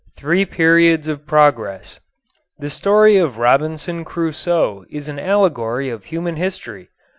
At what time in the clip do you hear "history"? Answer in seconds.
6.37-6.89